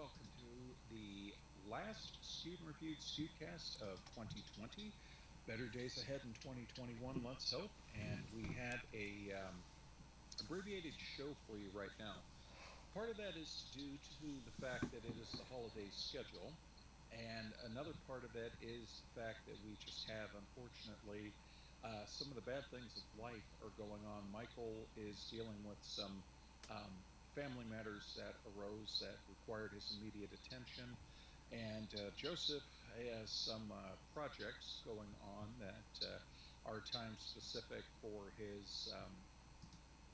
[0.00, 0.56] welcome to
[0.88, 1.28] the
[1.68, 4.88] last Skewed Reviewed Skewedcast of 2020.
[5.44, 7.68] Better days ahead in 2021, let's hope.
[7.92, 9.60] And we have a um,
[10.40, 12.16] abbreviated show for you right now.
[12.96, 13.92] Part of that is due
[14.24, 16.48] to the fact that it is the holiday schedule,
[17.12, 21.28] and another part of that is the fact that we just have, unfortunately,
[21.84, 24.24] uh, some of the bad things of life are going on.
[24.32, 26.24] Michael is dealing with some
[26.72, 27.04] um,
[27.34, 30.96] family matters that arose that required his immediate attention.
[31.52, 32.62] And uh, Joseph
[32.96, 39.12] has some uh, projects going on that uh, are time specific for his um,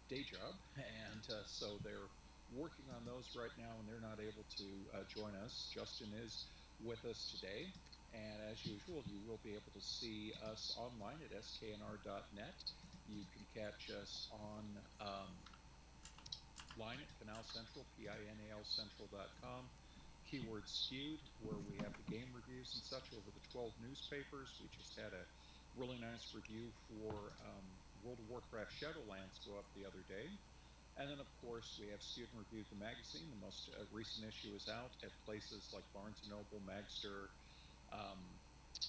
[0.08, 0.54] day job.
[0.76, 2.10] And uh, so they're
[2.48, 5.70] working on those right now, and they're not able to uh, join us.
[5.72, 6.46] Justin is
[6.80, 7.66] with us today.
[8.12, 12.54] And as usual, you will be able to see us online at sknr.net.
[13.06, 15.36] You can catch us on um,
[16.76, 19.64] line at Pinal Central, P-I-N-A-L Central.com.
[20.28, 24.50] Keyword skewed, where we have the game reviews and such over the 12 newspapers.
[24.58, 25.24] We just had a
[25.78, 27.14] really nice review for
[27.46, 27.64] um,
[28.02, 30.26] World of Warcraft Shadowlands go up the other day.
[30.96, 33.28] And then, of course, we have Skewed and Reviewed the magazine.
[33.36, 37.28] The most uh, recent issue is out at places like Barnes & Noble, Magzter,
[37.92, 38.16] um,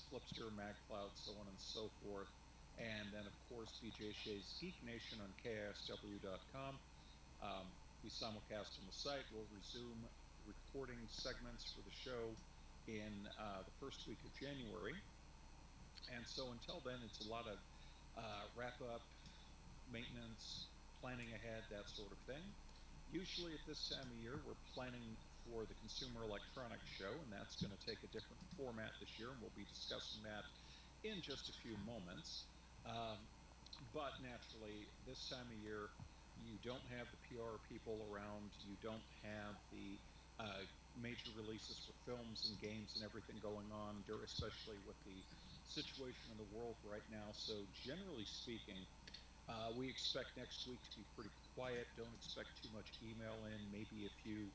[0.07, 2.31] Flipster, MagCloud, so on and so forth.
[2.79, 6.79] And then, of course, BJ Shea's Geek Nation on KISW.com.
[7.41, 7.69] Um,
[8.01, 9.25] we simulcast on the site.
[9.29, 10.01] We'll resume
[10.47, 12.33] recording segments for the show
[12.87, 14.95] in uh, the first week of January.
[16.15, 17.59] And so until then, it's a lot of
[18.15, 19.03] uh, wrap up,
[19.91, 20.65] maintenance,
[21.03, 22.41] planning ahead, that sort of thing.
[23.11, 25.03] Usually at this time of year, we're planning
[25.47, 29.31] for the Consumer Electronics Show, and that's going to take a different format this year,
[29.31, 30.43] and we'll be discussing that
[31.05, 32.47] in just a few moments.
[32.87, 33.19] Um,
[33.93, 35.91] but naturally, this time of year,
[36.45, 39.97] you don't have the PR people around, you don't have the
[40.39, 40.63] uh,
[40.95, 45.17] major releases for films and games and everything going on, especially with the
[45.65, 47.31] situation in the world right now.
[47.33, 47.53] So,
[47.85, 48.77] generally speaking,
[49.49, 51.87] uh, we expect next week to be pretty quiet.
[51.95, 54.51] Don't expect too much email in, maybe a few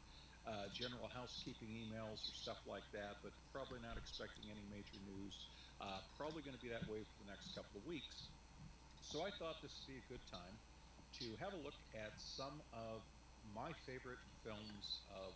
[0.47, 5.35] uh, general housekeeping emails or stuff like that, but probably not expecting any major news.
[5.81, 8.29] Uh, probably going to be that way for the next couple of weeks.
[9.01, 10.72] So I thought this would be a good time
[11.23, 13.03] to have a look at some of
[13.55, 15.35] my favorite films of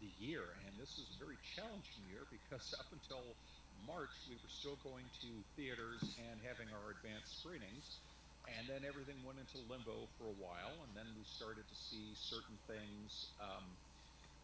[0.00, 0.42] the year.
[0.66, 3.38] And this was a very challenging year because up until
[3.86, 8.02] March, we were still going to theaters and having our advanced screenings.
[8.48, 10.82] And then everything went into limbo for a while.
[10.82, 13.78] And then we started to see certain things um,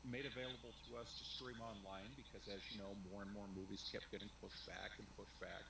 [0.04, 3.88] made available to us to stream online because, as you know, more and more movies
[3.90, 5.64] kept getting pushed back and pushed back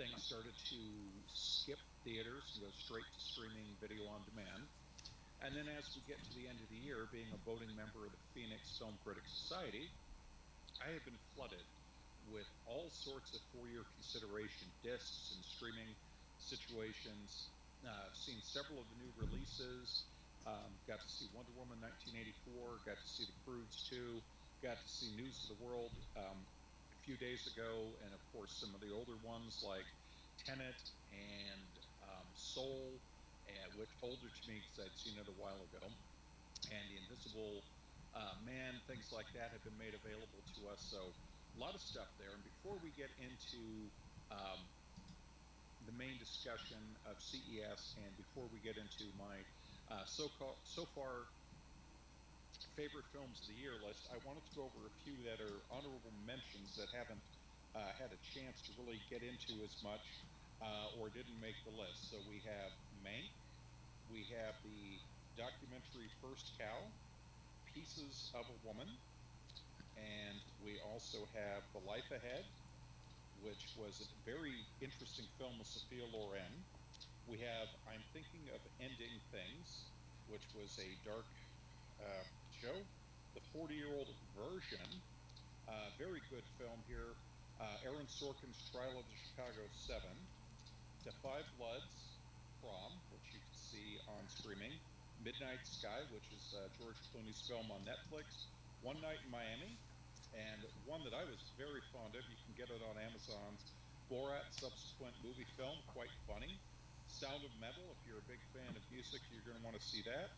[0.00, 0.80] things started to
[1.28, 1.76] skip
[2.08, 4.64] theaters and go straight to streaming video on demand.
[5.44, 8.08] And then as we get to the end of the year, being a voting member
[8.08, 9.92] of the Phoenix Film Critics Society,
[10.80, 11.60] I have been flooded
[12.32, 15.92] with all sorts of four-year consideration discs and streaming
[16.40, 17.52] situations.
[17.84, 20.08] Uh, I've seen several of the new releases.
[20.48, 21.76] Um, got to see Wonder Woman
[22.48, 22.88] 1984.
[22.88, 24.00] Got to see The Croods 2.
[24.64, 25.92] Got to see News of the World.
[26.16, 26.40] Um,
[27.10, 29.86] few days ago, and of course some of the older ones like
[30.46, 31.74] Tenet and
[32.06, 33.00] um, Soul,
[33.48, 35.80] and which older to me because I'd seen it a while ago,
[36.70, 37.62] and The Invisible
[38.14, 40.86] uh, Man, things like that have been made available to us.
[40.88, 40.98] So
[41.56, 42.30] a lot of stuff there.
[42.30, 43.90] And before we get into
[44.30, 44.70] um,
[45.80, 49.42] the main discussion of CES, and before we get into my
[49.90, 50.28] uh, so
[50.62, 51.26] so far
[52.76, 55.58] favorite films of the year list, I wanted to go over a few that are
[55.70, 57.22] honorable mentions that haven't
[57.74, 60.02] uh, had a chance to really get into as much
[60.62, 62.10] uh, or didn't make the list.
[62.10, 62.70] So we have
[63.04, 63.30] Mank,
[64.10, 64.98] we have the
[65.36, 66.78] documentary First Cow,
[67.74, 68.88] Pieces of a Woman,
[69.96, 72.44] and we also have The Life Ahead,
[73.42, 76.64] which was a very interesting film with Sophia Loren.
[77.26, 79.68] We have I'm Thinking of Ending Things,
[80.26, 81.26] which was a dark
[82.00, 82.24] uh,
[82.60, 84.84] the 40 year old version.
[85.64, 87.16] Uh, very good film here.
[87.56, 90.12] Uh, Aaron Sorkin's Trial of the Chicago Seven,
[91.08, 92.20] The Five Bloods,
[92.60, 94.76] Prom, which you can see on streaming,
[95.24, 98.48] Midnight Sky, which is uh, George Clooney's film on Netflix,
[98.84, 99.80] One Night in Miami,
[100.36, 102.24] and one that I was very fond of.
[102.28, 103.72] You can get it on Amazon's
[104.12, 106.60] Borat subsequent movie film, quite funny.
[107.08, 109.84] Sound of Metal, if you're a big fan of music, you're going to want to
[109.84, 110.28] see that.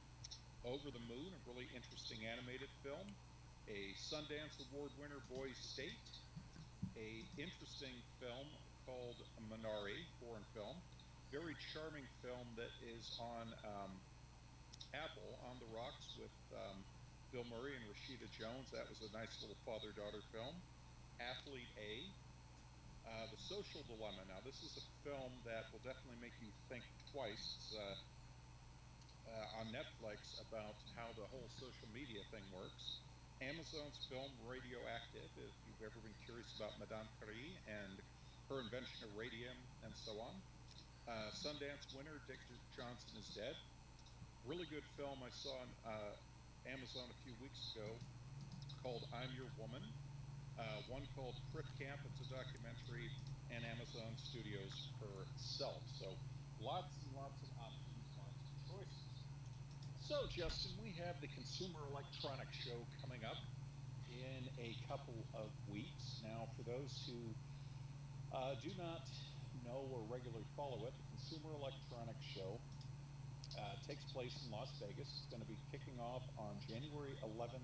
[0.63, 3.03] Over the Moon, a really interesting animated film,
[3.67, 6.07] a Sundance Award winner, Boys State,
[6.95, 7.91] a interesting
[8.23, 8.47] film
[8.87, 9.19] called
[9.51, 10.79] Minari, foreign film,
[11.35, 13.91] very charming film that is on um,
[14.95, 16.79] Apple on the rocks with um,
[17.35, 18.71] Bill Murray and Rashida Jones.
[18.71, 20.55] That was a nice little father daughter film.
[21.19, 22.07] Athlete A,
[23.11, 24.23] uh, The Social Dilemma.
[24.31, 27.59] Now, this is a film that will definitely make you think twice.
[27.59, 27.99] It's uh,
[29.33, 33.01] uh, on Netflix about how the whole social media thing works.
[33.41, 37.99] Amazon's film Radioactive, if you've ever been curious about Madame Curie and
[38.47, 40.35] her invention of radium and so on.
[41.11, 42.39] Uh, Sundance winner Dick
[42.79, 43.59] Johnson is dead.
[44.47, 47.89] Really good film I saw on uh, Amazon a few weeks ago
[48.83, 49.83] called I'm Your Woman.
[50.59, 51.99] Uh, one called Crip Camp.
[52.07, 53.11] It's a documentary,
[53.51, 55.83] and Amazon Studios herself.
[55.99, 56.15] So
[56.63, 57.82] lots and lots of options.
[60.03, 63.39] So, Justin, we have the Consumer Electronics Show coming up
[64.11, 66.19] in a couple of weeks.
[66.27, 67.23] Now, for those who
[68.35, 69.07] uh, do not
[69.63, 72.59] know or regularly follow it, the Consumer Electronics Show
[73.55, 75.07] uh, takes place in Las Vegas.
[75.07, 77.63] It's going to be kicking off on January 11th,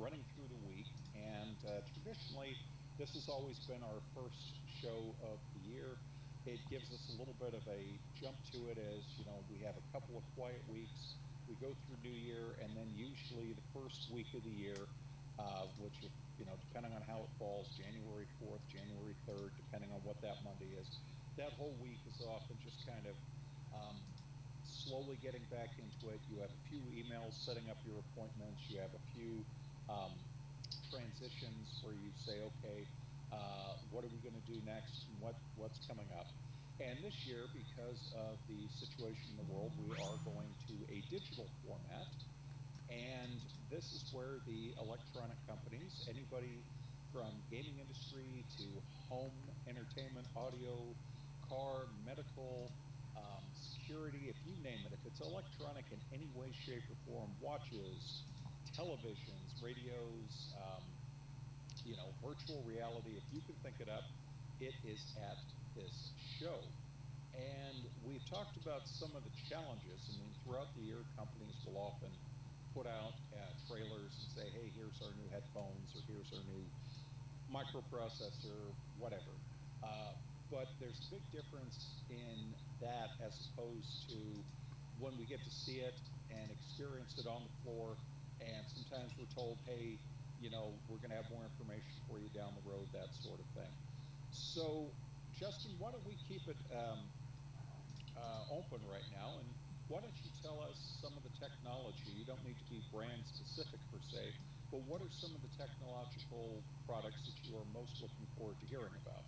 [0.00, 0.88] running through the week.
[1.20, 2.56] And uh, traditionally,
[2.96, 6.00] this has always been our first show of the year.
[6.48, 7.80] It gives us a little bit of a
[8.16, 11.20] jump to it as, you know, we have a couple of quiet weeks.
[11.48, 14.80] We go through New Year, and then usually the first week of the year,
[15.38, 16.00] uh, which,
[16.40, 20.40] you know, depending on how it falls, January 4th, January 3rd, depending on what that
[20.40, 20.88] Monday is,
[21.36, 23.16] that whole week is often just kind of
[23.76, 23.96] um,
[24.64, 26.20] slowly getting back into it.
[26.32, 28.64] You have a few emails setting up your appointments.
[28.72, 29.44] You have a few
[29.92, 30.16] um,
[30.88, 32.88] transitions where you say, okay,
[33.32, 35.08] uh, what are we going to do next?
[35.10, 36.43] And what what's coming up?
[36.82, 40.98] And this year, because of the situation in the world, we are going to a
[41.06, 42.10] digital format.
[42.90, 43.38] And
[43.70, 46.58] this is where the electronic companies, anybody
[47.14, 48.66] from gaming industry to
[49.06, 49.38] home
[49.70, 50.74] entertainment, audio,
[51.46, 52.66] car, medical,
[53.14, 57.30] um, security, if you name it, if it's electronic in any way, shape, or form,
[57.38, 58.26] watches,
[58.74, 60.82] televisions, radios, um,
[61.86, 64.02] you know, virtual reality, if you can think it up,
[64.58, 65.38] it is at
[65.78, 66.10] this
[66.44, 66.60] show.
[67.32, 69.96] And we've talked about some of the challenges.
[70.12, 72.12] I mean, throughout the year, companies will often
[72.76, 76.62] put out uh, trailers and say, hey, here's our new headphones, or here's our new
[77.48, 78.60] microprocessor,
[79.00, 79.32] whatever.
[79.80, 80.12] Uh,
[80.52, 82.52] but there's a big difference in
[82.84, 84.20] that as opposed to
[85.00, 85.96] when we get to see it
[86.28, 87.96] and experience it on the floor.
[88.44, 89.96] And sometimes we're told, hey,
[90.44, 93.40] you know, we're going to have more information for you down the road, that sort
[93.40, 93.72] of thing.
[94.30, 94.92] So,
[95.34, 97.10] Justin, why don't we keep it um,
[98.16, 99.38] uh, open right now?
[99.40, 99.54] And
[99.88, 102.10] why don't you tell us some of the technology?
[102.10, 104.34] You don't need to be brand specific per se,
[104.70, 108.66] but what are some of the technological products that you are most looking forward to
[108.66, 109.24] hearing about?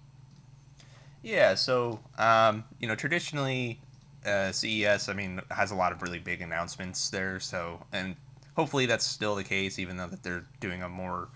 [1.23, 3.81] Yeah, so um, you know, traditionally,
[4.25, 7.41] uh, CES, I mean, has a lot of really big announcements there.
[7.41, 8.17] So, and
[8.55, 11.29] hopefully that's still the case, even though that they're doing a more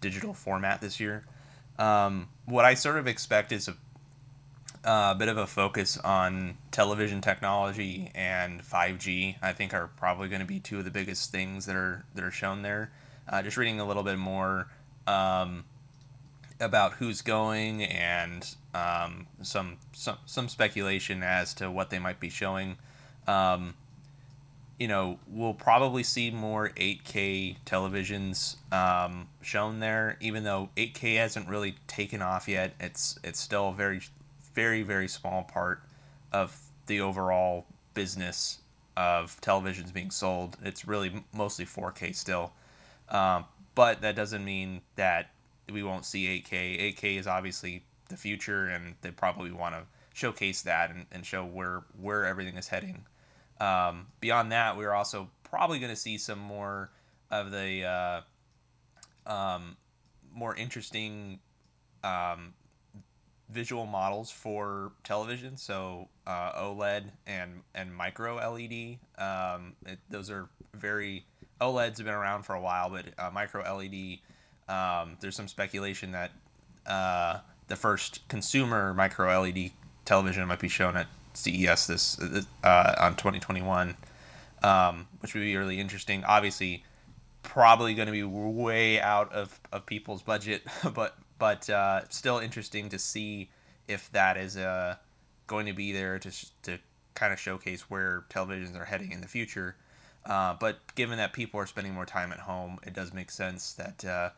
[0.00, 1.24] digital format this year.
[1.78, 3.76] Um, what I sort of expect is a,
[4.84, 9.36] a bit of a focus on television technology and 5G.
[9.42, 12.24] I think are probably going to be two of the biggest things that are that
[12.24, 12.90] are shown there.
[13.28, 14.68] Uh, just reading a little bit more.
[15.06, 15.64] Um,
[16.60, 22.28] about who's going and um, some some some speculation as to what they might be
[22.28, 22.76] showing.
[23.26, 23.74] Um,
[24.78, 31.48] you know, we'll probably see more 8K televisions um, shown there, even though 8K hasn't
[31.48, 32.74] really taken off yet.
[32.80, 34.00] It's it's still very
[34.54, 35.82] very very small part
[36.32, 38.58] of the overall business
[38.96, 40.56] of televisions being sold.
[40.62, 42.52] It's really mostly 4K still.
[43.08, 45.30] Um, but that doesn't mean that
[45.70, 46.96] we won't see 8K.
[46.96, 51.44] 8K is obviously the future, and they probably want to showcase that and, and show
[51.44, 53.04] where where everything is heading.
[53.60, 56.90] Um, beyond that, we're also probably going to see some more
[57.30, 59.76] of the uh, um,
[60.34, 61.38] more interesting
[62.02, 62.54] um,
[63.52, 65.56] visual models for television.
[65.56, 68.98] So uh, OLED and and micro LED.
[69.18, 71.24] Um, it, those are very
[71.60, 74.18] OLEDs have been around for a while, but uh, micro LED.
[74.68, 76.30] Um, there's some speculation that
[76.86, 77.38] uh,
[77.68, 79.72] the first consumer micro LED
[80.04, 82.18] television might be shown at CES this
[82.64, 83.96] uh, on 2021,
[84.62, 86.24] um, which would be really interesting.
[86.24, 86.84] Obviously,
[87.42, 90.62] probably going to be way out of, of people's budget,
[90.94, 93.48] but but uh, still interesting to see
[93.88, 94.94] if that is uh,
[95.48, 96.30] going to be there to
[96.62, 96.78] to
[97.14, 99.74] kind of showcase where televisions are heading in the future.
[100.24, 103.72] Uh, but given that people are spending more time at home, it does make sense
[103.72, 104.30] that uh,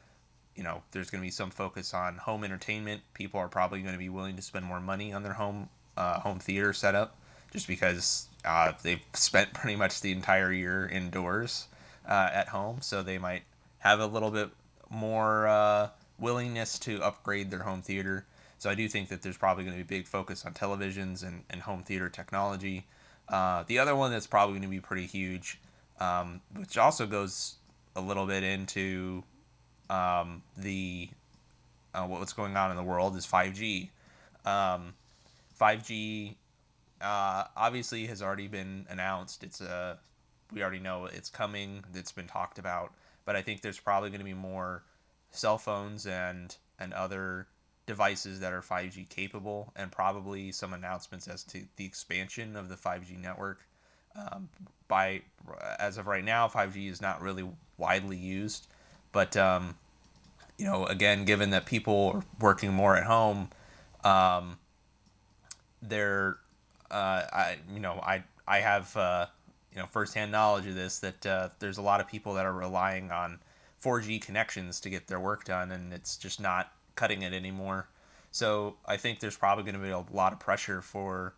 [0.55, 3.03] you know there's going to be some focus on home entertainment.
[3.15, 6.21] People are probably going to be willing to spend more money on their home uh,
[6.21, 7.19] home theater setup
[7.53, 11.67] just because uh, they've spent pretty much the entire year indoors
[12.09, 13.43] uh, at home, so they might
[13.79, 14.51] have a little bit
[14.89, 15.89] more uh,
[16.23, 18.25] willingness to upgrade their home theater.
[18.59, 21.27] So I do think that there's probably going to be a big focus on televisions
[21.27, 22.87] and, and home theater technology.
[23.29, 25.61] Uh, the other one that's probably going to be pretty huge,
[26.01, 27.57] um, which also goes
[27.97, 29.25] a little bit into
[29.91, 31.09] um, the
[31.95, 33.91] uh, what's going on in the world, is 5G.
[34.47, 34.95] Um,
[35.61, 36.35] 5G
[37.01, 39.43] uh, obviously has already been announced.
[39.45, 39.97] It's a uh,
[40.53, 41.83] we already know it's coming.
[41.95, 42.93] It's been talked about,
[43.25, 44.83] but I think there's probably going to be more
[45.33, 47.47] cell phones and and other
[47.87, 52.77] devices that are 5G capable, and probably some announcements as to the expansion of the
[52.77, 53.61] 5G network.
[54.15, 54.49] Um,
[54.89, 55.23] by
[55.79, 57.49] as of right now, 5G is not really
[57.79, 58.67] widely used,
[59.11, 59.75] but um,
[60.59, 63.49] you know, again, given that people are working more at home,
[64.05, 64.59] um,
[65.81, 66.37] they're
[66.91, 69.27] uh, I you know I I have uh,
[69.73, 72.53] you know firsthand knowledge of this that uh, there's a lot of people that are
[72.53, 73.41] relying on
[73.83, 77.87] 4G connections to get their work done, and it's just not cutting it anymore.
[78.31, 81.35] So I think there's probably going to be a lot of pressure for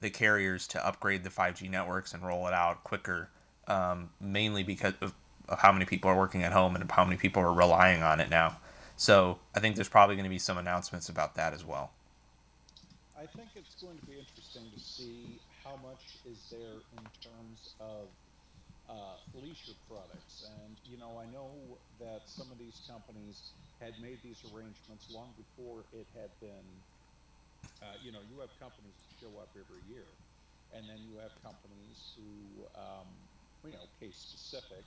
[0.00, 3.28] the carriers to upgrade the 5G networks and roll it out quicker,
[3.66, 5.14] um, mainly because of,
[5.48, 8.20] of how many people are working at home and how many people are relying on
[8.20, 8.56] it now.
[8.96, 11.90] So I think there's probably going to be some announcements about that as well.
[13.18, 17.74] I think it's going to be interesting to see how much is there in terms
[17.80, 18.08] of
[18.88, 20.44] uh, leisure products.
[20.44, 25.34] And, you know, I know that some of these companies had made these arrangements long
[25.36, 26.84] before it had been,
[27.82, 30.06] uh, you know, you have companies that show up every year,
[30.72, 33.28] and then you have companies who, um,
[33.64, 34.84] you know, case specific,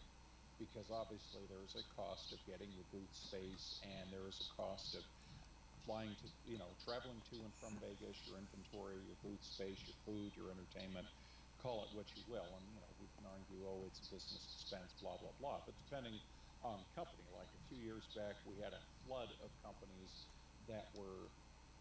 [0.57, 4.61] because obviously there is a cost of getting your booth space and there is a
[4.61, 5.03] cost of
[5.85, 9.95] flying to, you know, traveling to and from Vegas, your inventory, your booth space, your
[10.05, 11.07] food, your entertainment,
[11.61, 12.47] call it what you will.
[12.57, 15.59] And, you know, we can argue, oh, it's a business expense, blah, blah, blah.
[15.65, 16.15] But depending
[16.63, 20.11] on company, like a few years back, we had a flood of companies
[20.67, 21.31] that were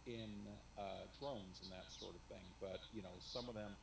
[0.06, 0.46] in
[0.78, 2.44] uh, drones and that sort of thing.
[2.60, 3.74] But, you know, some of them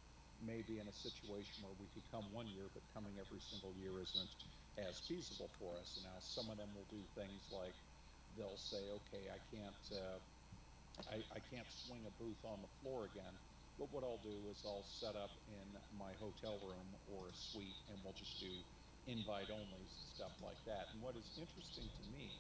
[0.44, 3.72] may be in a situation where we could come one year, but coming every single
[3.80, 4.32] year isn't
[4.78, 5.96] as feasible for us.
[5.96, 7.76] And now some of them will do things like
[8.36, 10.20] they'll say, okay, I can't, uh,
[11.12, 13.36] I, I can't swing a booth on the floor again.
[13.78, 15.68] But what I'll do is I'll set up in
[16.00, 18.52] my hotel room or a suite and we'll just do
[19.08, 19.84] invite only
[20.16, 20.88] stuff like that.
[20.96, 22.32] And what is interesting to me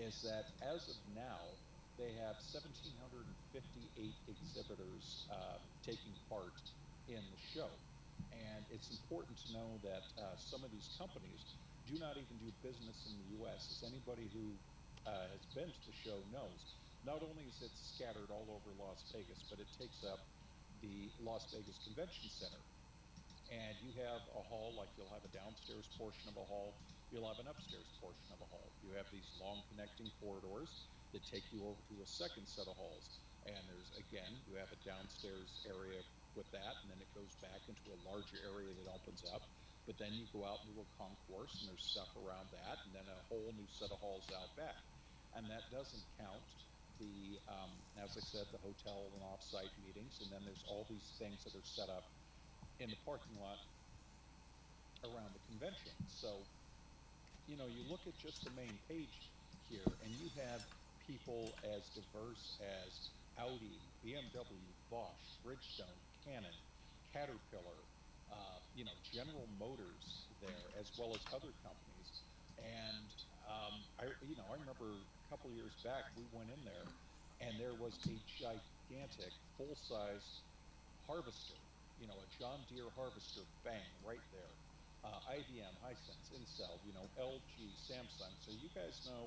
[0.00, 1.38] is that as of now,
[2.00, 3.22] they have 1,758
[4.26, 6.56] exhibitors uh, taking part
[7.06, 7.70] in the show.
[8.34, 11.44] And it's important to know that uh, some of these companies
[11.86, 13.62] do not even do business in the US.
[13.78, 14.48] As anybody who
[15.06, 16.58] uh, has been to the show knows,
[17.06, 20.18] not only is it scattered all over Las Vegas, but it takes up
[20.84, 22.60] the Las Vegas Convention Center.
[23.48, 26.76] And you have a hall like you'll have a downstairs portion of a hall
[27.14, 28.66] you'll have an upstairs portion of a hall.
[28.82, 32.74] You have these long connecting corridors that take you over to a second set of
[32.74, 33.22] halls.
[33.46, 36.02] And there's again you have a downstairs area
[36.34, 39.46] with that and then it goes back into a larger area that opens up.
[39.86, 43.06] But then you go out into a concourse and there's stuff around that and then
[43.06, 44.82] a whole new set of halls out back.
[45.38, 46.42] And that doesn't count
[46.98, 51.16] the um, as i said the hotel and off-site meetings and then there's all these
[51.18, 52.04] things that are set up
[52.80, 53.58] in the parking lot
[55.04, 55.92] around the convention.
[56.06, 56.46] So,
[57.46, 59.32] you know, you look at just the main page
[59.68, 60.62] here and you have
[61.06, 66.54] people as diverse as Audi, BMW, Bosch, Bridgestone, Canon,
[67.12, 67.84] Caterpillar,
[68.30, 72.10] uh, you know, General Motors there, as well as other companies.
[72.58, 73.10] And
[73.48, 76.86] um, I, you know, I remember couple years back we went in there,
[77.42, 80.22] and there was a gigantic full-size
[81.10, 81.58] Harvester,
[81.98, 84.54] you know, a John Deere Harvester Bang right there.
[85.02, 87.50] Uh, IBM, Hisense, Intel, you know, LG,
[87.82, 88.30] Samsung.
[88.46, 89.26] So you guys know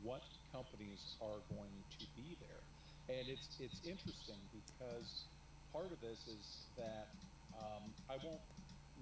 [0.00, 0.24] what
[0.56, 2.62] companies are going to be there,
[3.12, 5.28] and it's it's interesting because
[5.68, 7.12] part of this is that
[7.60, 8.40] um, I won't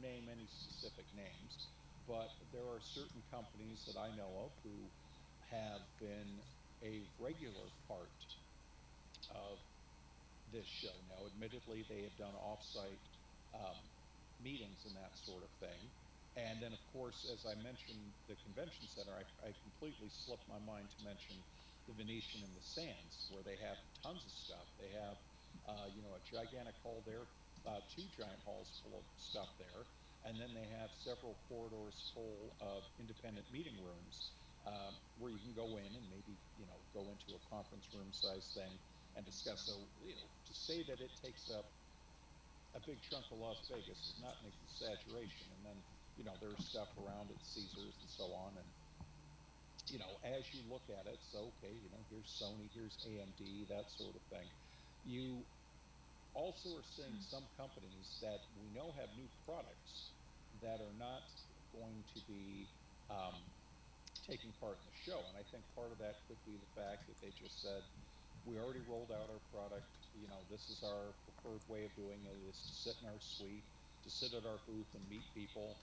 [0.02, 1.70] name any specific names,
[2.10, 4.74] but there are certain companies that I know of who
[5.50, 6.30] have been
[6.82, 8.14] a regular part
[9.34, 9.58] of
[10.54, 10.94] this show.
[11.10, 13.02] Now, admittedly, they have done offsite
[13.54, 13.78] um,
[14.42, 15.80] meetings and that sort of thing.
[16.38, 20.62] And then, of course, as I mentioned, the convention center, I, I completely slipped my
[20.62, 21.34] mind to mention
[21.90, 24.66] the Venetian and the Sands, where they have tons of stuff.
[24.78, 25.18] They have,
[25.66, 27.26] uh, you know, a gigantic hall there,
[27.66, 29.82] uh, two giant halls full of stuff there,
[30.22, 34.30] and then they have several corridors full of independent meeting rooms
[34.66, 38.12] um, where you can go in and maybe, you know, go into a conference room
[38.12, 38.78] size thing
[39.16, 39.66] and discuss.
[39.66, 41.64] So, you know, to say that it takes up
[42.74, 45.52] a big chunk of Las Vegas is not an exaggeration.
[45.52, 45.78] And then,
[46.16, 48.58] you know, there's stuff around at Caesars and so on.
[48.58, 48.68] And
[49.90, 53.68] you know, as you look at it, so okay, you know, here's Sony, here's AMD,
[53.68, 54.48] that sort of thing.
[55.04, 55.44] You
[56.34, 60.12] also are seeing some companies that we know have new products
[60.62, 61.22] that are not
[61.72, 62.68] going to be
[63.10, 63.34] um,
[64.30, 65.18] taking part in the show.
[65.26, 67.82] And I think part of that could be the fact that they just said,
[68.46, 69.90] we already rolled out our product.
[70.14, 73.18] You know, this is our preferred way of doing it is to sit in our
[73.18, 73.66] suite,
[74.06, 75.74] to sit at our booth and meet people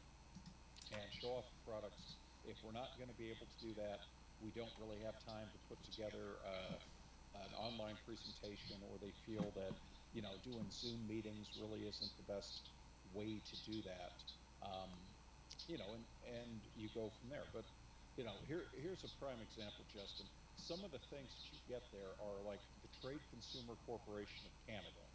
[0.95, 2.15] and show off the products.
[2.47, 3.99] If we're not going to be able to do that,
[4.39, 6.79] we don't really have time to put together uh,
[7.43, 9.75] an online presentation, or they feel that
[10.13, 12.71] you know doing Zoom meetings really isn't the best
[13.13, 14.15] way to do that.
[14.63, 14.89] Um,
[15.67, 17.43] you know, and and you go from there.
[17.51, 17.65] But
[18.17, 20.25] you know, here here's a prime example, Justin.
[20.65, 24.53] Some of the things that you get there are like the Trade Consumer Corporation of
[24.65, 25.05] Canada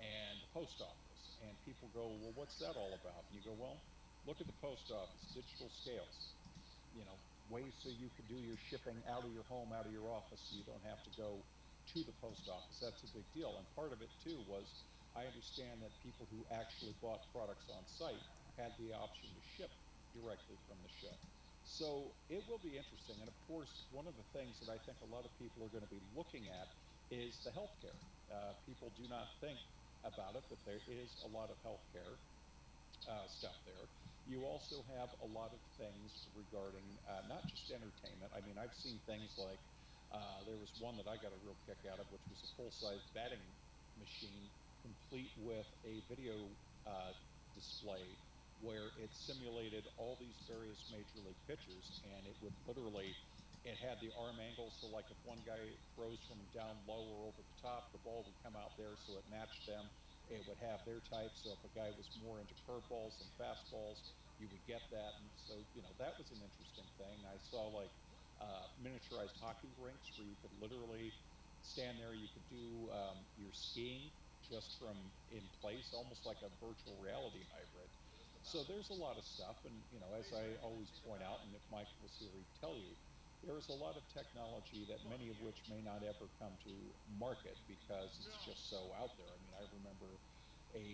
[0.00, 1.22] and the post office.
[1.44, 3.20] And people go, well, what's that all about?
[3.28, 3.76] And you go, well,
[4.24, 6.16] look at the post office, digital scales,
[6.96, 7.16] you know,
[7.52, 10.40] ways so you could do your shipping out of your home, out of your office,
[10.48, 11.36] so you don't have to go
[11.92, 12.80] to the post office.
[12.80, 13.52] That's a big deal.
[13.52, 14.64] And part of it too was
[15.12, 18.24] I understand that people who actually bought products on site
[18.56, 19.70] had the option to ship
[20.16, 21.12] directly from the show.
[21.64, 23.20] So it will be interesting.
[23.20, 25.70] And of course, one of the things that I think a lot of people are
[25.70, 26.68] going to be looking at
[27.10, 27.98] is the healthcare.
[28.30, 29.60] Uh, people do not think
[30.04, 32.18] about it, but there is a lot of healthcare
[33.08, 33.88] uh, stuff there.
[34.24, 38.32] You also have a lot of things regarding uh, not just entertainment.
[38.34, 39.60] I mean, I've seen things like
[40.12, 42.56] uh, there was one that I got a real kick out of, which was a
[42.56, 43.56] full size batting
[43.96, 44.50] machine,
[44.82, 46.56] complete with a video
[46.86, 47.12] uh,
[47.54, 48.23] display
[48.60, 53.16] where it simulated all these various major league pitchers and it would literally
[53.64, 57.26] it had the arm angle so like if one guy throws from down low or
[57.28, 59.90] over the top the ball would come out there so it matched them
[60.28, 61.36] it would have their type.
[61.36, 63.98] So if a guy was more into curveballs and fastballs,
[64.38, 65.14] you would get that.
[65.20, 67.26] And so, you know, that was an interesting thing.
[67.26, 67.92] I saw like
[68.40, 71.14] uh, miniaturized hockey rinks where you could literally
[71.62, 72.14] stand there.
[72.14, 77.44] You could do um, your skiing just from in place, almost like a virtual reality
[77.50, 77.93] hybrid.
[78.44, 79.56] So there's a lot of stuff.
[79.64, 82.76] And, you know, as I always point out, and if Mike was here, he'd tell
[82.76, 82.92] you,
[83.42, 86.72] there is a lot of technology that many of which may not ever come to
[87.18, 89.28] market because it's just so out there.
[89.28, 90.10] I mean, I remember
[90.76, 90.86] a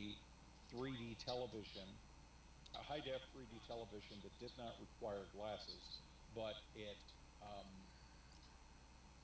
[0.72, 1.86] 3D television,
[2.74, 5.82] a high def 3D television that did not require glasses,
[6.34, 6.98] but it
[7.42, 7.70] um,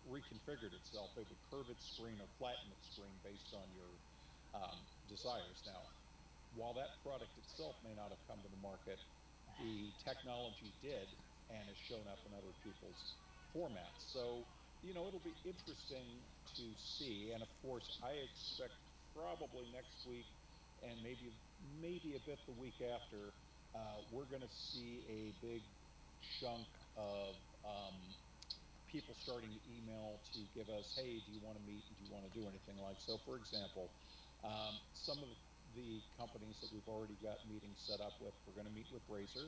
[0.06, 1.10] reconfigured itself.
[1.18, 3.90] It would curve its screen or flatten its screen based on your
[4.54, 4.78] um,
[5.10, 5.62] desires.
[5.66, 5.82] Now,
[6.56, 9.00] while that product itself may not have come to the market,
[9.60, 11.08] the technology did
[11.50, 13.22] and has shown up in other people's
[13.54, 14.00] formats.
[14.12, 14.46] So,
[14.82, 17.32] you know, it'll be interesting to see.
[17.32, 18.74] And of course, I expect
[19.14, 20.26] probably next week
[20.82, 23.34] and maybe maybe a bit the week after,
[23.74, 25.64] uh, we're going to see a big
[26.40, 28.16] chunk of um,
[28.88, 32.12] people starting to email to give us, hey, do you want to meet do you
[32.12, 33.18] want to do anything like so?
[33.24, 33.94] For example,
[34.44, 35.36] um, some of the,
[35.76, 39.04] the companies that we've already got meetings set up with, we're going to meet with
[39.08, 39.46] Razer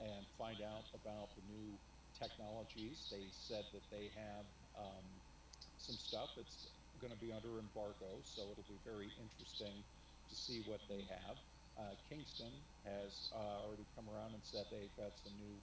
[0.00, 1.78] and find out about the new
[2.16, 3.08] technologies.
[3.12, 5.04] They said that they have um,
[5.76, 9.84] some stuff that's going to be under embargo, so it'll be very interesting
[10.28, 11.36] to see what they have.
[11.76, 12.52] Uh, Kingston
[12.84, 15.60] has uh, already come around and said they've got some new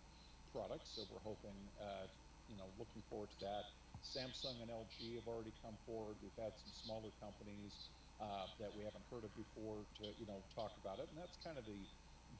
[0.54, 2.08] products, so we're hoping uh,
[2.48, 3.66] you know, looking forward to that.
[4.04, 6.18] Samsung and LG have already come forward.
[6.22, 7.90] We've had some smaller companies
[8.60, 11.10] that we haven't heard of before to, you know, talk about it.
[11.10, 11.84] And that's kind of the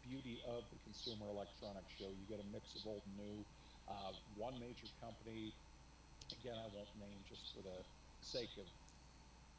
[0.02, 2.10] beauty of the Consumer Electronics Show.
[2.10, 3.46] You get a mix of old and new.
[3.88, 5.54] Uh, one major company,
[6.32, 7.84] again, I won't name just for the
[8.22, 8.68] sake of,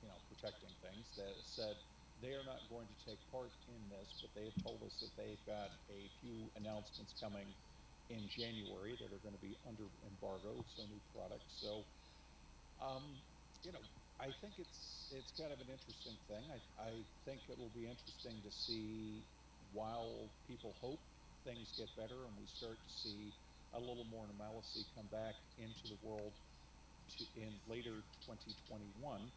[0.01, 1.77] you know, protecting things, that said
[2.23, 5.13] they are not going to take part in this, but they have told us that
[5.21, 7.55] they've got a few announcements coming
[8.09, 11.61] in January that are going to be under embargo, so new products.
[11.61, 11.85] So,
[12.81, 13.23] um,
[13.63, 13.81] you know,
[14.21, 16.51] I think it's it's kind of an interesting thing.
[16.53, 19.29] I I think it'll be interesting to see
[19.73, 21.01] while people hope
[21.45, 23.35] things get better and we start to see
[23.73, 26.39] a little more normalcy come back into the world
[27.11, 29.33] to in later 2021.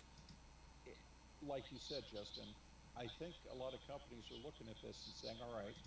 [0.86, 0.98] It,
[1.42, 2.56] like you said, Justin,
[2.96, 5.78] I think a lot of companies are looking at this and saying, all right,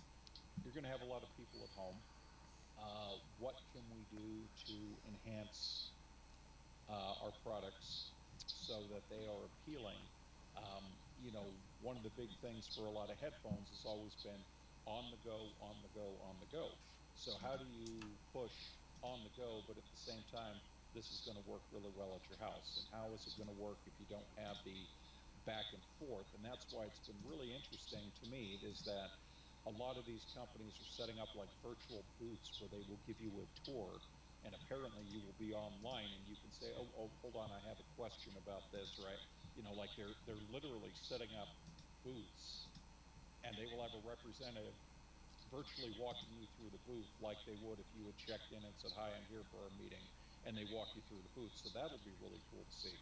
[0.63, 2.03] you're going to have a lot of people at home
[2.77, 6.01] uh, what can we do to enhance
[6.89, 10.09] uh, our products so that they are appealing?
[10.55, 10.83] Um,
[11.17, 14.45] you know, one of the big things for a lot of headphones has always been
[14.85, 16.71] on the go, on the go, on the go.
[17.15, 18.53] So, how do you push
[19.03, 20.61] on the go, but at the same time,
[20.93, 22.77] this is going to work really well at your house?
[22.77, 24.87] And how is it going to work if you don't have the
[25.45, 26.33] back and forth?
[26.33, 29.11] And that's why it's been really interesting to me is that
[29.65, 33.19] a lot of these companies are setting up like virtual booths where they will give
[33.21, 34.01] you a tour
[34.43, 37.59] and apparently you will be online and you can say, "Oh, oh, hold on, I
[37.59, 39.19] have a question about this," right?
[39.55, 41.49] You know, like they're they're literally setting up
[42.03, 42.69] booths
[43.43, 44.75] and they will have a representative
[45.49, 48.77] virtually walking you through the booth like they would if you had checked in and
[48.77, 50.09] said, "Hi, I'm here for a meeting,"
[50.43, 51.53] and they walk you through the booth.
[51.53, 52.99] So that'll be really cool to see.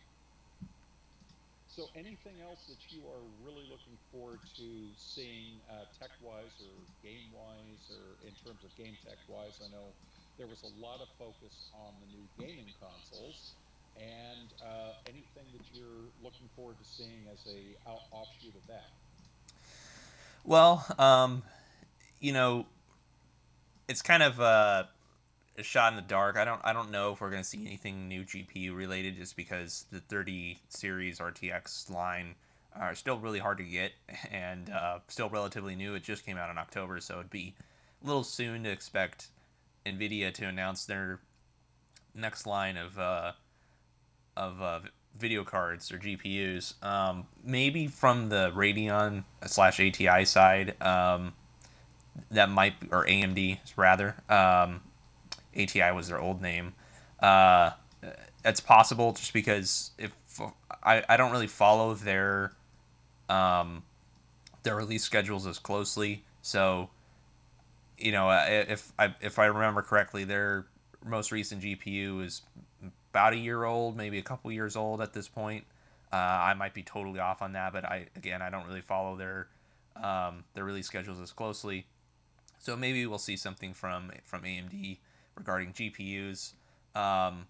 [1.67, 6.88] So, anything else that you are really looking forward to seeing uh, tech wise or
[7.02, 9.62] game wise or in terms of game tech wise?
[9.62, 9.95] I know
[10.39, 13.52] there was a lot of focus on the new gaming consoles.
[13.97, 18.88] And uh, anything that you're looking forward to seeing as a out- offshoot of that?
[20.45, 21.43] Well, um,
[22.21, 22.65] you know,
[23.89, 24.84] it's kind of uh,
[25.58, 26.38] a shot in the dark.
[26.38, 29.36] I don't I don't know if we're going to see anything new GPU related just
[29.36, 32.36] because the 30 series RTX line
[32.73, 33.91] are still really hard to get
[34.32, 35.95] and uh, still relatively new.
[35.95, 37.54] It just came out in October, so it'd be
[38.02, 39.28] a little soon to expect
[39.89, 41.19] Nvidia to announce their
[42.15, 43.32] next line of uh,
[44.36, 44.80] of uh,
[45.17, 46.82] video cards or GPUs.
[46.84, 51.34] Um, maybe from the Radeon slash ATI side, um,
[52.32, 54.15] that might be, or AMD rather.
[54.30, 54.82] Um,
[55.58, 56.73] ATI was their old name.
[57.19, 57.71] Uh,
[58.45, 60.12] it's possible just because if
[60.84, 62.54] I, I don't really follow their
[63.28, 63.84] um,
[64.63, 66.89] their release schedules as closely, so
[68.00, 70.66] you know if I if I remember correctly, their
[71.06, 72.42] most recent GPU is
[73.12, 75.66] about a year old, maybe a couple years old at this point.
[76.12, 79.16] Uh, I might be totally off on that, but I again I don't really follow
[79.16, 79.48] their
[79.96, 81.86] um, their release schedules as closely.
[82.60, 84.98] So maybe we'll see something from from AMD
[85.36, 86.54] regarding GPUs.
[86.96, 87.48] Um,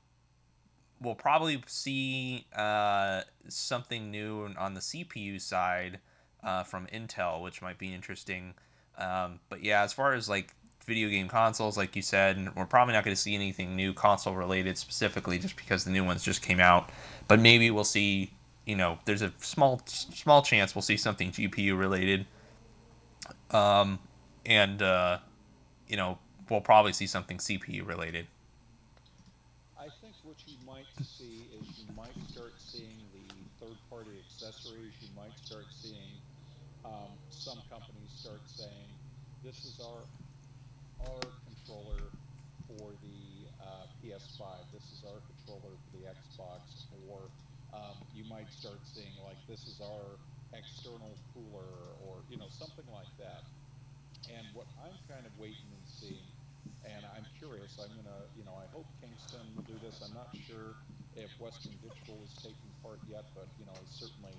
[1.01, 5.99] we'll probably see uh, something new on the CPU side
[6.43, 8.53] uh, from Intel, which might be interesting.
[8.99, 10.53] Um, but yeah, as far as like
[10.85, 14.35] video game consoles, like you said, we're probably not going to see anything new console
[14.35, 16.89] related specifically, just because the new ones just came out.
[17.27, 18.31] But maybe we'll see.
[18.65, 22.25] You know, there's a small small chance we'll see something GPU related.
[23.51, 23.99] Um,
[24.45, 25.19] and uh,
[25.87, 26.17] you know,
[26.49, 28.27] we'll probably see something CPU related.
[29.79, 34.93] I think what you might see is you might start seeing the third party accessories.
[35.01, 36.19] You might start seeing
[36.85, 38.78] um, some companies start saying,
[39.43, 40.03] this is our
[41.07, 42.11] our controller
[42.67, 44.43] for the uh, PS5.
[44.75, 46.91] This is our controller for the Xbox.
[47.07, 47.31] Or
[47.71, 50.19] um, you might start seeing like this is our
[50.51, 51.71] external cooler,
[52.03, 53.47] or you know something like that.
[54.27, 56.27] And what I'm kind of waiting and seeing,
[56.83, 60.03] and I'm curious, I'm to, you know, I hope Kingston will do this.
[60.05, 60.75] I'm not sure
[61.15, 64.35] if Western Digital is taking part yet, but, you know, I certainly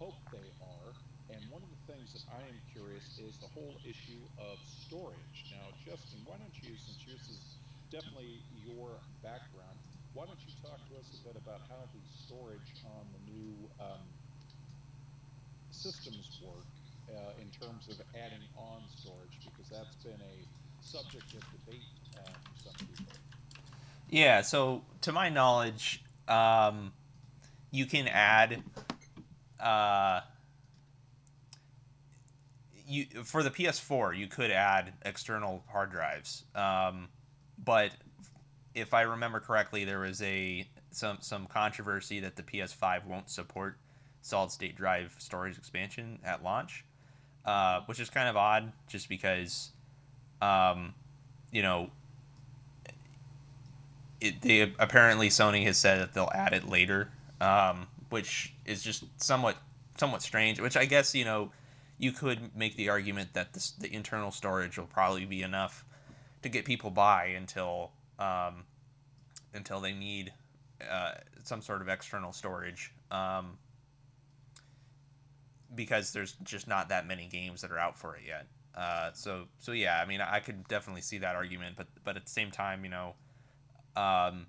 [0.00, 0.90] hope they are.
[1.28, 5.38] And one of the things that I am curious is the whole issue of storage.
[5.52, 7.42] Now, Justin, why don't you, since yours is
[7.92, 9.76] definitely your background,
[10.16, 13.52] why don't you talk to us a bit about how the storage on the new
[13.76, 14.08] um,
[15.70, 16.64] systems work
[17.12, 20.36] uh, in terms of adding on storage because that's been a
[20.80, 21.84] subject of debate
[22.16, 23.12] uh, for some people.
[24.10, 26.92] Yeah, so to my knowledge, um,
[27.70, 28.62] you can add
[29.60, 30.20] uh,
[32.88, 37.08] you for the PS4 you could add external hard drives, um,
[37.62, 37.92] but
[38.74, 43.76] if I remember correctly, there was a some some controversy that the PS5 won't support
[44.22, 46.84] solid state drive storage expansion at launch,
[47.44, 49.70] uh, which is kind of odd, just because
[50.40, 50.94] um,
[51.52, 51.90] you know
[54.20, 59.04] it, they apparently Sony has said that they'll add it later, um, which is just
[59.22, 59.56] somewhat
[59.98, 60.60] somewhat strange.
[60.60, 61.52] Which I guess you know
[61.98, 65.84] you could make the argument that this, the internal storage will probably be enough
[66.42, 68.64] to get people by until um,
[69.52, 70.32] until they need
[70.88, 71.12] uh,
[71.44, 72.92] some sort of external storage.
[73.10, 73.58] Um,
[75.74, 78.46] because there's just not that many games that are out for it yet.
[78.74, 82.24] Uh, so so yeah, I mean I could definitely see that argument, but but at
[82.24, 83.14] the same time, you know,
[83.96, 84.46] um,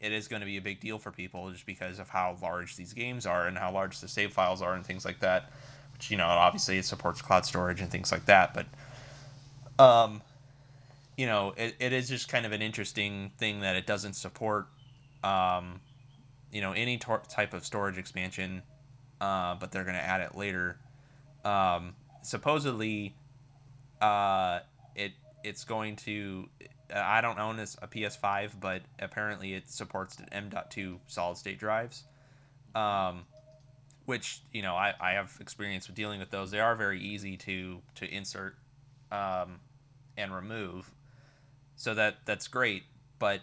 [0.00, 2.76] it is going to be a big deal for people just because of how large
[2.76, 5.50] these games are and how large the save files are and things like that.
[5.94, 8.66] Which you know, obviously it supports cloud storage and things like that, but
[9.78, 10.22] um,
[11.16, 14.68] you know, it, it is just kind of an interesting thing that it doesn't support
[15.24, 15.80] um,
[16.52, 18.64] you know any tor- type of storage expansion,
[19.20, 20.78] uh, but they're going to add it later.
[21.44, 23.16] Um, supposedly,
[24.00, 24.60] uh,
[24.96, 25.12] it
[25.44, 26.48] it's going to.
[26.94, 32.04] I don't own this, a PS5, but apparently it supports M.2 solid state drives.
[32.74, 33.26] um,
[34.06, 36.50] which you know I, I have experience with dealing with those.
[36.50, 38.56] They are very easy to to insert
[39.10, 39.60] um,
[40.16, 40.90] and remove,
[41.76, 42.84] so that that's great.
[43.18, 43.40] but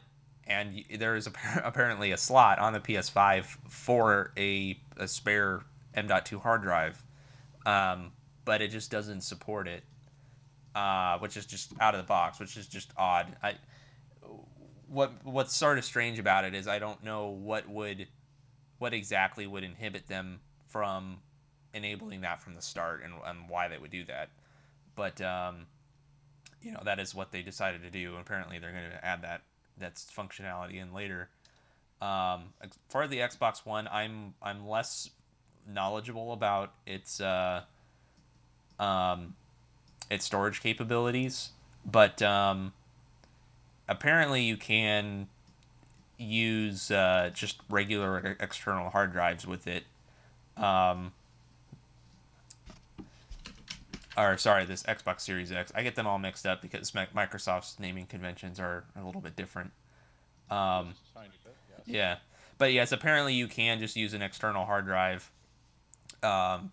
[0.48, 1.28] and there is
[1.64, 5.62] apparently a slot on the PS5 for a, a spare
[5.94, 7.02] M.2 hard drive,
[7.66, 8.12] um,
[8.44, 9.84] but it just doesn't support it,
[10.76, 13.28] uh, which is just out of the box, which is just odd.
[13.44, 13.56] I
[14.88, 18.08] what what's sort of strange about it is I don't know what would
[18.80, 20.40] what exactly would inhibit them
[20.72, 21.18] from
[21.74, 24.30] enabling that from the start and, and why they would do that.
[24.96, 25.68] But um,
[26.62, 28.16] you know that is what they decided to do.
[28.20, 29.42] Apparently, they're going to add that
[29.78, 31.30] that's functionality in later.
[32.02, 32.46] Um,
[32.90, 35.10] for the Xbox One, I'm I'm less
[35.68, 37.62] knowledgeable about its uh,
[38.80, 39.36] um,
[40.10, 41.50] its storage capabilities,
[41.86, 42.74] but um,
[43.88, 45.28] apparently you can
[46.18, 49.84] use uh, just regular external hard drives with it.
[50.58, 51.12] Um,
[54.18, 55.72] or sorry, this Xbox Series X.
[55.74, 59.72] I get them all mixed up because Microsoft's naming conventions are a little bit different.
[60.50, 61.88] Um, Just a tiny bit, yes.
[61.88, 62.16] yeah,
[62.58, 65.30] but yes, apparently you can just use an external hard drive
[66.24, 66.72] um,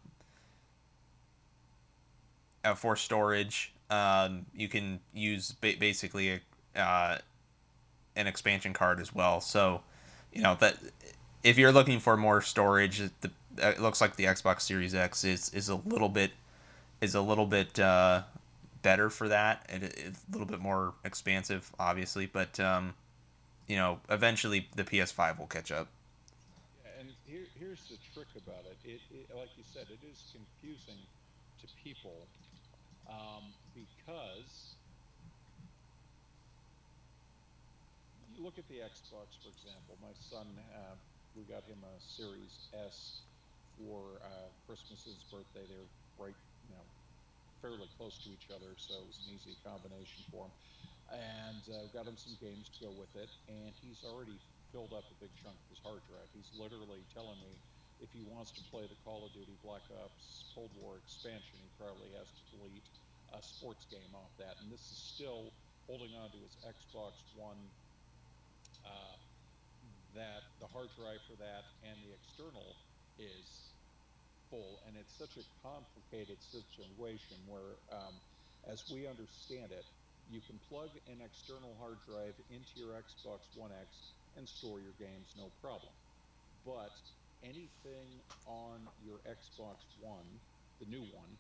[2.65, 3.73] uh, for storage.
[3.89, 6.41] Um, you can use ba- basically
[6.75, 7.19] a, uh,
[8.17, 9.41] an expansion card as well.
[9.41, 9.81] So,
[10.33, 10.77] you know that
[11.45, 15.51] if you're looking for more storage, the, it looks like the Xbox Series X is
[15.55, 16.33] is a little bit
[17.01, 18.23] is a little bit uh,
[18.83, 19.67] better for that.
[19.69, 22.95] It, it's a little bit more expansive, obviously, but um,
[23.67, 25.89] you know, eventually the PS5 will catch up.
[26.85, 28.79] Yeah, and here here's the trick about it.
[28.85, 30.99] It, it like you said, it is confusing
[31.61, 32.27] to people
[33.09, 33.45] um,
[33.75, 34.75] because
[38.37, 39.99] you look at the Xbox, for example.
[40.01, 40.95] My son, uh,
[41.37, 43.21] we got him a Series S
[43.79, 45.65] for uh, Christmas and his birthday.
[45.71, 46.37] They're right,
[46.67, 46.87] you know,
[47.63, 50.55] fairly close to each other, so it was an easy combination for him.
[51.11, 54.39] And uh, got him some games to go with it, and he's already
[54.73, 56.29] filled up a big chunk of his hard drive.
[56.35, 57.57] He's literally telling me
[58.01, 61.71] if he wants to play the Call of Duty Black Ops Cold War expansion, he
[61.81, 62.87] probably has to delete
[63.33, 64.61] a sports game off that.
[64.63, 65.53] And this is still
[65.89, 67.59] holding on to his Xbox One
[68.85, 69.17] uh,
[70.15, 72.77] that the hard drive for that and the external
[73.19, 73.68] is
[74.51, 78.15] And it's such a complicated situation where, um,
[78.65, 79.85] as we understand it,
[80.31, 83.89] you can plug an external hard drive into your Xbox One X
[84.37, 85.93] and store your games no problem.
[86.65, 86.91] But
[87.43, 90.41] anything on your Xbox One,
[90.81, 91.37] the new one,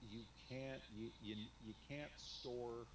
[0.00, 2.86] you can't you, you you can't store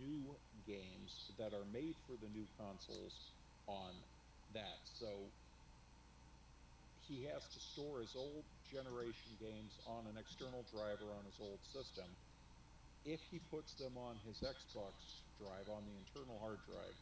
[0.00, 0.34] new
[0.66, 3.34] games that are made for the new consoles
[3.66, 3.92] on
[4.54, 4.78] that.
[4.84, 5.34] So
[7.06, 11.64] he has to store his old generation games on an external driver on his old
[11.64, 12.16] system.
[13.04, 16.96] If he puts them on his Xbox drive on the internal hard drive,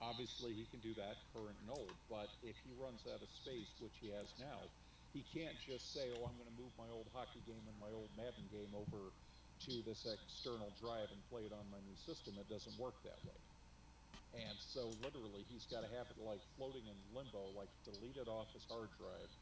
[0.00, 3.80] obviously he can do that current and old, but if he runs out of space,
[3.80, 4.72] which he has now,
[5.12, 7.92] he can't just say, "Oh, I'm going to move my old hockey game and my
[7.92, 9.12] old Madden game over
[9.60, 13.24] to this external drive and play it on my new system." It doesn't work that
[13.24, 13.55] way.
[14.36, 18.52] And so literally he's got to have it like floating in limbo, like deleted off
[18.52, 19.32] his hard drive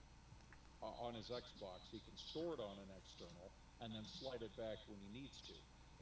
[1.03, 1.83] on his Xbox.
[1.91, 3.49] He can store it on an external
[3.83, 5.57] and then slide it back when he needs to.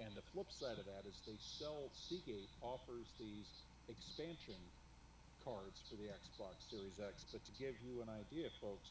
[0.05, 3.49] And the flip side of that is they sell Seagate offers these
[3.89, 4.59] expansion
[5.45, 7.25] cards for the Xbox Series X.
[7.31, 8.91] But to give you an idea, folks,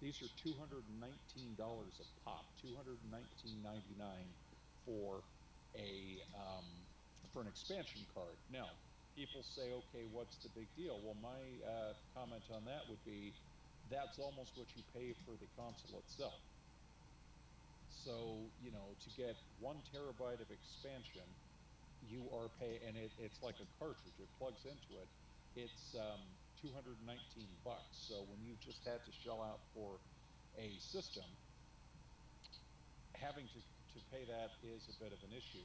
[0.00, 0.84] these are $219
[1.58, 2.72] a pop, $219.99
[4.84, 5.22] for
[5.74, 6.66] a um,
[7.32, 8.36] for an expansion card.
[8.52, 8.70] Now,
[9.14, 10.98] people say, okay, what's the big deal?
[11.02, 13.32] Well, my uh, comment on that would be
[13.90, 16.34] that's almost what you pay for the console itself.
[18.04, 21.24] So, you know, to get one terabyte of expansion,
[22.10, 24.18] you are pay and it, it's like a cartridge.
[24.18, 25.08] It plugs into it.
[25.56, 26.20] It's um,
[26.60, 27.00] 219
[27.64, 28.08] bucks.
[28.08, 29.96] So when you've just had to shell out for
[30.58, 31.24] a system,
[33.14, 33.60] having to
[33.94, 35.62] to pay that is a bit of an issue.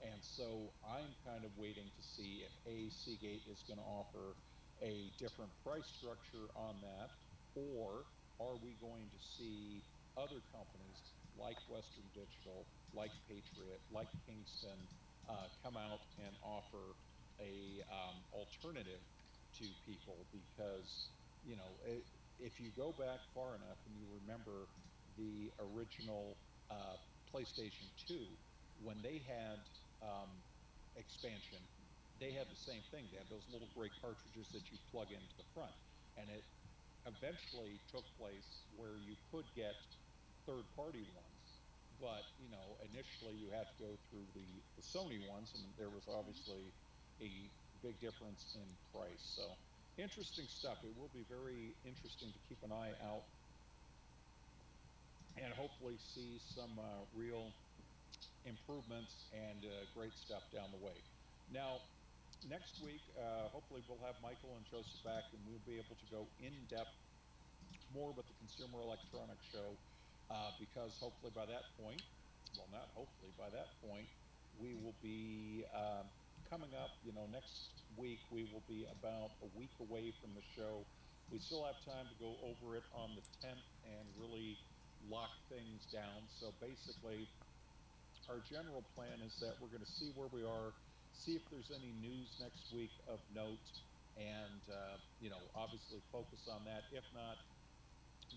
[0.00, 4.34] And so I'm kind of waiting to see if A, Seagate is going to offer
[4.82, 7.10] a different price structure on that,
[7.54, 8.06] or
[8.40, 9.82] are we going to see
[10.16, 10.96] other companies
[11.36, 14.88] like Western Digital, like Patriot, like Kingston
[15.28, 16.96] uh, come out and offer
[17.40, 19.04] a um, alternative
[19.58, 20.26] to people?
[20.32, 21.10] Because
[21.44, 21.76] you know
[22.38, 24.66] if you go back far enough and you remember
[25.16, 26.38] the original
[26.70, 26.96] uh,
[27.34, 28.38] PlayStation 2,
[28.82, 29.60] when they had
[30.02, 30.30] um,
[30.96, 31.60] expansion,
[32.20, 33.08] they had the same thing.
[33.08, 35.72] They had those little gray cartridges that you plug into the front.
[36.20, 36.44] And it
[37.08, 39.72] eventually took place where you could get
[40.44, 41.46] third party ones.
[41.96, 45.92] But, you know, initially you had to go through the, the Sony ones, and there
[45.92, 46.64] was obviously
[47.20, 47.28] a
[47.84, 49.20] big difference in price.
[49.36, 49.44] So
[50.00, 50.80] interesting stuff.
[50.84, 53.24] It will be very interesting to keep an eye out
[55.40, 57.52] and hopefully see some uh, real
[58.44, 61.04] improvements and uh, great stuff down the way.
[61.48, 61.80] Now,
[62.44, 66.06] next week, uh, hopefully, we'll have Michael and Joseph back and we'll be able to
[66.06, 66.90] go in depth
[67.90, 69.78] more with the Consumer Electronics Show
[70.30, 72.02] uh, because hopefully by that point,
[72.56, 74.10] well, not hopefully, by that point,
[74.52, 76.10] we will be um,
[76.44, 76.90] coming up.
[77.02, 80.86] You know, next week we will be about a week away from the show.
[81.30, 84.58] We still have time to go over it on the 10th and really
[85.00, 86.28] lock things down.
[86.28, 87.30] So basically,
[88.28, 90.72] our general plan is that we're going to see where we are,
[91.12, 93.58] see if there's any news next week of note,
[94.16, 96.82] and uh, you know, obviously focus on that.
[96.92, 97.38] If not,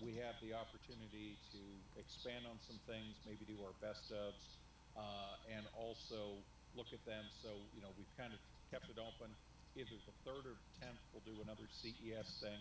[0.02, 4.58] we have the opportunity to expand on some things, maybe do our best ofs,
[4.96, 6.42] uh, and also
[6.74, 7.24] look at them.
[7.42, 9.36] So, you know, we've kind of kept it open.
[9.76, 12.60] Either the third or 10th, we'll do another CES thing.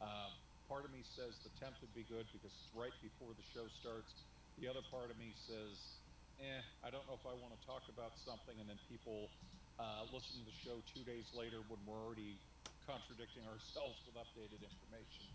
[0.00, 0.30] Um,
[0.68, 3.68] part of me says the 10th would be good because it's right before the show
[3.68, 4.10] starts.
[4.58, 6.01] The other part of me says,
[6.40, 9.28] eh, I don't know if I want to talk about something and then people
[9.78, 12.38] uh, listen to the show two days later when we're already
[12.86, 15.26] contradicting ourselves with updated information.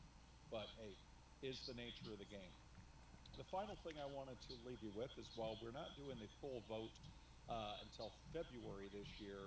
[0.50, 0.96] But hey,
[1.44, 2.54] is the nature of the game.
[3.38, 6.30] The final thing I wanted to leave you with is while we're not doing the
[6.42, 6.90] full vote
[7.50, 9.38] uh, until February this year,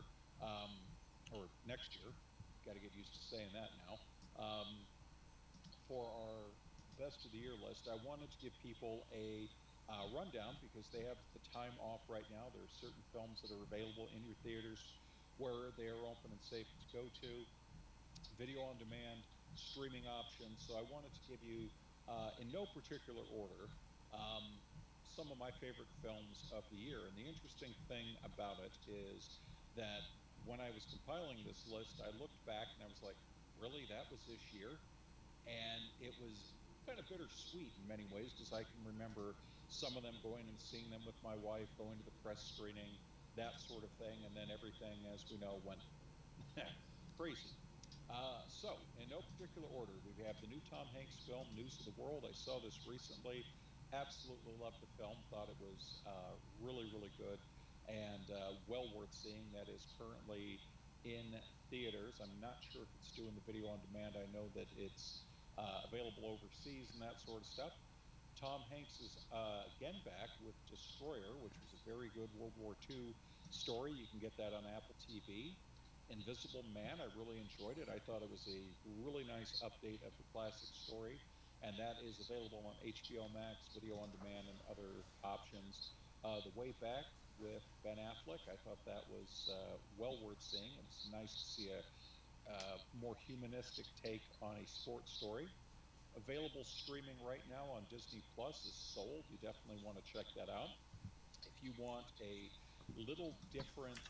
[0.41, 0.71] um,
[1.35, 2.13] or next year,
[2.65, 3.95] got to get used to saying that now,
[4.39, 4.87] um,
[5.89, 6.55] for our
[6.99, 9.49] best of the year list, I wanted to give people a
[10.15, 12.51] rundown because they have the time off right now.
[12.55, 14.79] There are certain films that are available in your theaters
[15.39, 17.31] where they are open and safe to go to
[18.39, 19.21] video on demand,
[19.57, 20.63] streaming options.
[20.67, 21.69] So I wanted to give you,
[22.09, 23.69] uh, in no particular order,
[24.15, 24.45] um,
[25.17, 27.05] some of my favorite films of the year.
[27.09, 29.41] And the interesting thing about it is
[29.77, 30.03] that
[30.47, 33.19] when I was compiling this list, I looked back and I was like,
[33.61, 34.81] really, that was this year?
[35.45, 36.37] And it was
[36.87, 39.37] kind of bittersweet in many ways because I can remember
[39.71, 42.91] some of them going and seeing them with my wife, going to the press screening,
[43.39, 44.19] that sort of thing.
[44.27, 45.81] And then everything, as we know, went
[47.19, 47.55] crazy.
[48.11, 51.95] Uh, so, in no particular order, we have the new Tom Hanks film, News of
[51.95, 52.27] the World.
[52.27, 53.47] I saw this recently.
[53.95, 55.15] Absolutely loved the film.
[55.31, 57.39] Thought it was uh, really, really good
[57.87, 59.47] and uh, well worth seeing.
[59.55, 60.59] That is currently
[61.07, 61.39] in
[61.71, 62.19] theaters.
[62.19, 64.19] I'm not sure if it's doing the video on demand.
[64.19, 65.23] I know that it's
[65.55, 67.75] uh, available overseas and that sort of stuff.
[68.41, 72.73] Tom Hanks is uh, again back with Destroyer, which was a very good World War
[72.89, 73.13] II
[73.51, 73.93] story.
[73.93, 75.53] You can get that on Apple TV.
[76.09, 77.89] Invisible Man, I really enjoyed it.
[77.93, 78.65] I thought it was a
[79.05, 81.21] really nice update of the classic story,
[81.63, 85.93] and that is available on HBO Max, video on demand, and other options.
[86.25, 87.05] Uh, the Way Back
[87.39, 90.73] with Ben Affleck, I thought that was uh, well worth seeing.
[90.89, 91.83] It's nice to see a,
[92.51, 95.47] uh more humanistic take on a sports story.
[96.17, 99.23] Available streaming right now on Disney Plus is Soul.
[99.31, 100.71] You definitely want to check that out
[101.61, 102.49] if you want a
[102.97, 104.01] little different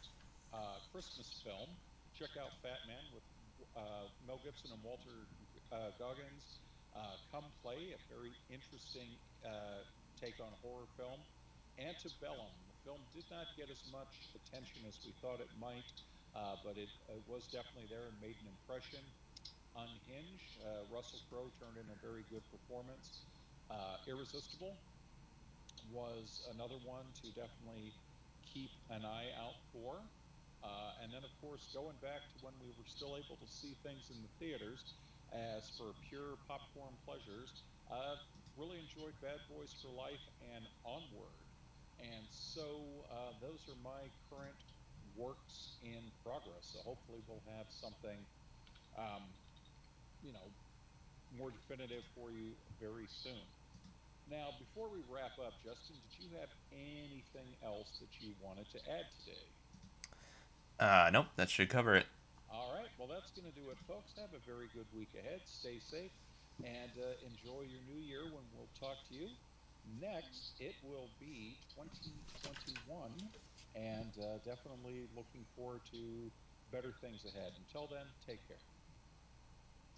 [0.54, 1.66] uh, Christmas film,
[2.14, 3.26] check out Fat Man with
[3.74, 5.26] uh, Mel Gibson and Walton
[5.74, 6.62] uh, Goggins.
[6.94, 9.14] Uh, Come Play, a very interesting
[9.46, 9.82] uh,
[10.18, 11.22] take on a horror film.
[11.78, 15.86] Antebellum, the film did not get as much attention as we thought it might,
[16.34, 18.98] uh, but it, it, was definitely there and made an impression.
[19.80, 23.24] Unhinged, uh, Russell Crowe turned in a very good performance.
[24.08, 24.74] Irresistible,
[25.94, 27.94] was another one to definitely
[28.52, 29.96] keep an eye out for.
[30.60, 33.72] Uh, and then, of course, going back to when we were still able to see
[33.80, 34.82] things in the theaters
[35.32, 37.48] as for pure popcorn pleasures,
[37.88, 38.18] uh,
[38.58, 40.20] really enjoyed Bad Boys for Life
[40.52, 41.32] and Onward.
[42.02, 42.66] And so
[43.08, 44.58] uh, those are my current
[45.16, 46.76] works in progress.
[46.76, 48.20] So hopefully we'll have something,
[49.00, 49.24] um,
[50.22, 50.52] you know,
[51.30, 53.46] more definitive for you very soon.
[54.26, 58.78] Now, before we wrap up, Justin, did you have anything else that you wanted to
[58.90, 59.52] add today?
[60.78, 62.06] Uh, nope, that should cover it.
[62.48, 62.88] All right.
[62.98, 64.14] Well, that's going to do it, folks.
[64.16, 65.42] Have a very good week ahead.
[65.46, 66.12] Stay safe
[66.62, 69.28] and uh, enjoy your new year when we'll talk to you.
[69.84, 73.30] Next, it will be 2021,
[73.74, 76.30] and uh, definitely looking forward to
[76.70, 77.52] better things ahead.
[77.58, 78.60] Until then, take care.